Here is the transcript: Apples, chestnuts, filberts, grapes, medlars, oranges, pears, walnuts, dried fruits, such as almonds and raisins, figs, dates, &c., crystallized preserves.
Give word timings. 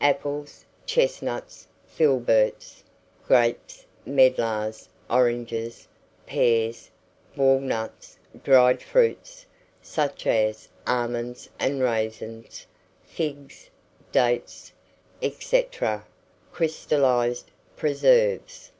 Apples, 0.00 0.64
chestnuts, 0.86 1.68
filberts, 1.86 2.82
grapes, 3.26 3.84
medlars, 4.06 4.88
oranges, 5.10 5.86
pears, 6.26 6.88
walnuts, 7.36 8.16
dried 8.42 8.80
fruits, 8.80 9.44
such 9.82 10.26
as 10.26 10.70
almonds 10.86 11.50
and 11.58 11.82
raisins, 11.82 12.66
figs, 13.04 13.68
dates, 14.10 14.72
&c., 15.22 15.66
crystallized 16.50 17.50
preserves. 17.76 18.72